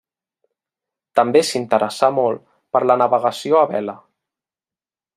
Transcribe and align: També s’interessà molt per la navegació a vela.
També 1.19 1.43
s’interessà 1.51 2.11
molt 2.21 2.43
per 2.77 2.83
la 2.87 2.99
navegació 3.05 3.63
a 3.63 3.65
vela. 3.77 3.99